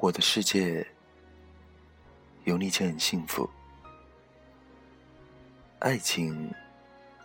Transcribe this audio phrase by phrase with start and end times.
[0.00, 0.86] 我的世界
[2.44, 3.50] 有你就很幸福。
[5.80, 6.54] 爱情，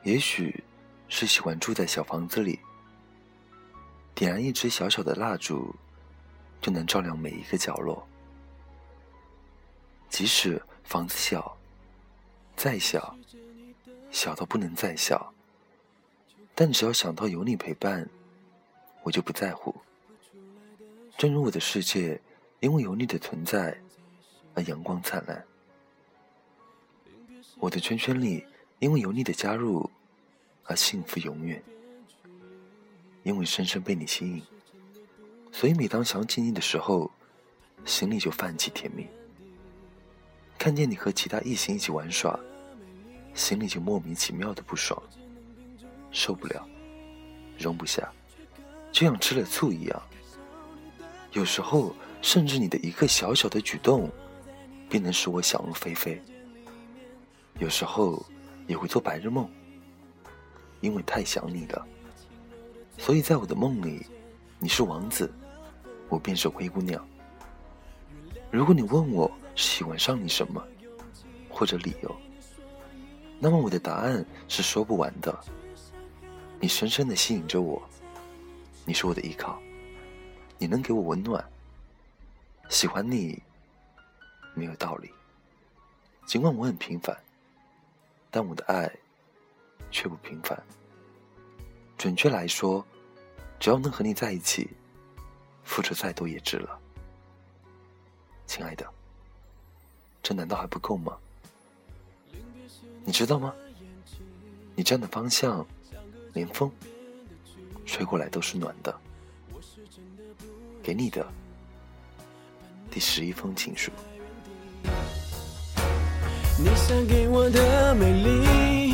[0.02, 0.64] 也许
[1.08, 2.60] 是喜欢住在小房子里，
[4.16, 5.76] 点燃一支小小的蜡烛，
[6.62, 8.08] 就能照亮每一个角落。
[10.10, 11.56] 即使房子小，
[12.56, 13.16] 再小，
[14.10, 15.32] 小到不能再小，
[16.56, 18.10] 但只要想到有你陪伴，
[19.04, 19.76] 我就不在乎。
[21.20, 22.20] 正如我的世界。
[22.64, 23.78] 因为有你的存在，
[24.56, 25.46] 而阳光灿烂。
[27.60, 28.48] 我的圈圈里，
[28.80, 29.92] 因为有你的加入，
[30.64, 31.62] 而幸福永远。
[33.24, 34.42] 因为深深被你吸引，
[35.52, 37.12] 所以每当想起你的时候，
[37.84, 39.08] 心里就泛起甜蜜。
[40.58, 42.40] 看见你和其他异性一起玩耍，
[43.34, 44.98] 心里就莫名其妙的不爽，
[46.12, 46.66] 受不了，
[47.60, 48.10] 容不下，
[48.90, 50.02] 就像吃了醋一样。
[51.34, 51.94] 有时候。
[52.24, 54.10] 甚至你的一个小小的举动，
[54.90, 56.20] 便能使我想入非非。
[57.60, 58.26] 有时候
[58.66, 59.48] 也会做白日梦，
[60.80, 61.86] 因为太想你了。
[62.98, 64.06] 所以在我的梦里，
[64.58, 65.32] 你是王子，
[66.08, 67.06] 我便是灰姑娘。
[68.50, 70.66] 如果你问我喜欢上你什么，
[71.50, 72.16] 或者理由，
[73.38, 75.38] 那么我的答案是说不完的。
[76.58, 77.84] 你深深的吸引着我，
[78.86, 79.62] 你是我的依靠，
[80.58, 81.44] 你能给我温暖。
[82.74, 83.40] 喜欢你
[84.56, 85.14] 没有道理，
[86.26, 87.16] 尽管我很平凡，
[88.32, 88.92] 但我的爱
[89.92, 90.60] 却不平凡。
[92.00, 92.84] 准确来说，
[93.60, 94.68] 只要能和你在一起，
[95.64, 96.80] 付出再多也值了。
[98.48, 98.92] 亲爱的，
[100.24, 101.16] 这难道还不够吗？
[103.06, 103.54] 你知道吗？
[104.76, 105.64] 你站的方向，
[106.34, 106.72] 连风
[107.86, 109.00] 吹过来都是暖的。
[110.82, 111.24] 给你的。
[112.94, 113.92] 第十一封情书。
[116.60, 118.94] 你想给我的美丽，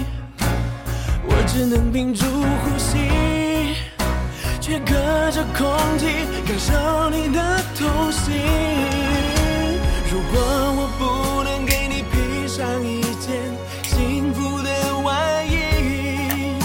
[1.28, 2.98] 我只能屏住呼吸，
[4.62, 4.94] 却隔
[5.32, 5.68] 着空
[6.00, 6.06] 气
[6.48, 8.40] 感受你的痛心。
[10.10, 10.40] 如果
[10.78, 13.36] 我不能给你披上一件
[13.84, 16.56] 幸福的外衣，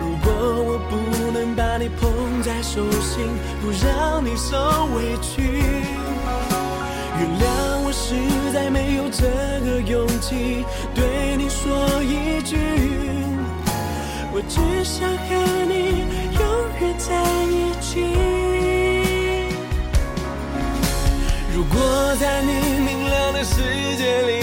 [0.00, 0.32] 如果
[0.64, 3.28] 我不能把你捧在手心，
[3.60, 6.01] 不让你受委屈。
[7.18, 7.44] 原谅
[7.84, 8.14] 我实
[8.52, 9.26] 在没有这
[9.64, 10.64] 个勇气
[10.94, 12.56] 对你说一句，
[14.32, 16.42] 我只想和你永
[16.80, 17.10] 远在
[17.44, 17.90] 一起。
[21.54, 23.62] 如果在你明亮的世
[23.96, 24.41] 界里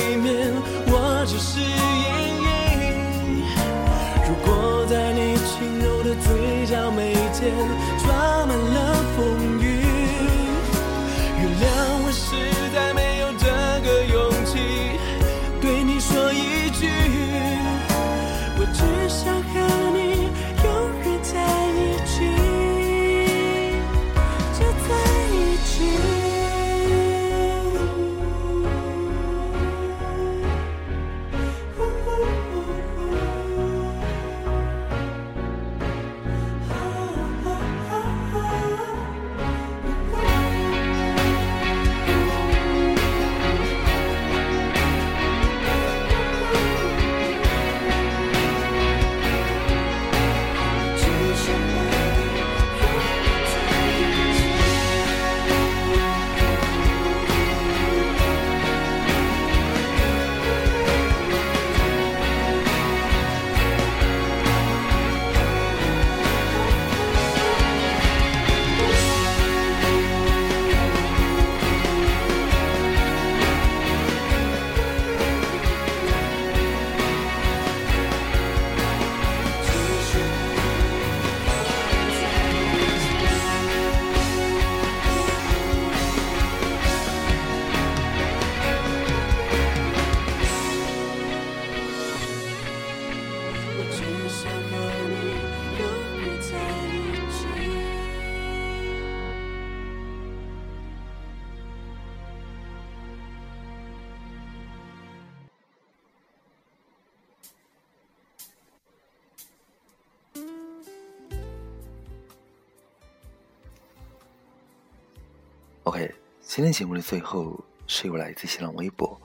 [115.89, 119.19] OK，今天节目的最后是由来自新浪微博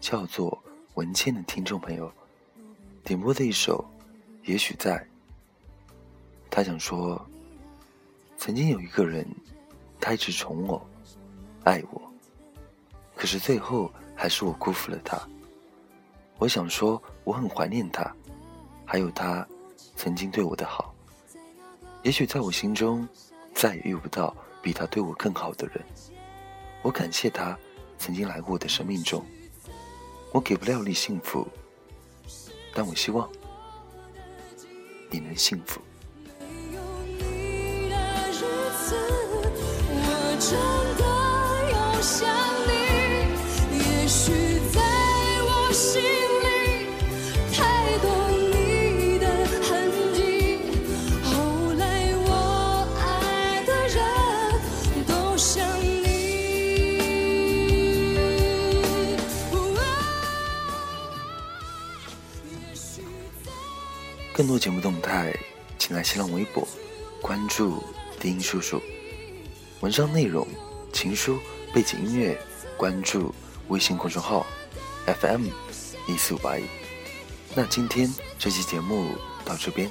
[0.00, 0.60] 叫做
[0.94, 2.12] 文倩的听众朋友
[3.04, 3.88] 点播的一首
[4.50, 4.98] 《也许在》。
[6.50, 7.24] 他想说，
[8.36, 9.24] 曾经有一个人，
[10.00, 10.84] 他一直宠我、
[11.62, 12.02] 爱我，
[13.14, 15.16] 可是最后还是我辜负了他。
[16.38, 18.12] 我想说，我很怀念他，
[18.84, 19.46] 还有他
[19.94, 20.92] 曾经对我的好。
[22.02, 23.08] 也许在我心中，
[23.54, 25.84] 再也遇不到比他对我更好的人。
[26.82, 27.58] 我感谢他
[27.98, 29.24] 曾经来过我的生命中。
[30.32, 31.46] 我给不了你幸福，
[32.72, 33.28] 但我希望
[35.10, 35.80] 你能幸福。
[64.40, 65.38] 更多节目动态，
[65.78, 66.66] 请来新浪微博
[67.20, 67.84] 关注
[68.18, 68.80] 丁叔叔。
[69.80, 70.48] 文章内容、
[70.94, 71.38] 情书、
[71.74, 72.40] 背景音乐，
[72.74, 73.34] 关注
[73.68, 74.46] 微信公众号
[75.04, 75.48] FM
[76.08, 76.64] 一四五八一。
[77.54, 79.10] 那今天这期节目
[79.44, 79.90] 到这边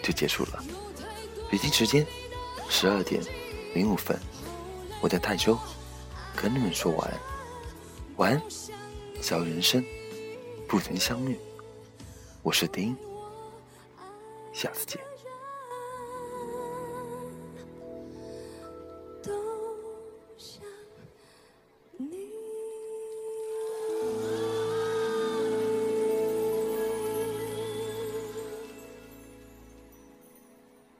[0.00, 0.62] 就结束了。
[1.50, 2.06] 北京时间
[2.68, 3.20] 十二点
[3.74, 4.16] 零五分，
[5.00, 5.58] 我在泰州
[6.36, 7.20] 跟你们说晚安，
[8.18, 8.42] 晚安，
[9.20, 9.84] 小人生
[10.68, 11.36] 不曾相遇。
[12.44, 12.96] 我是丁。
[14.52, 15.11] 下次见。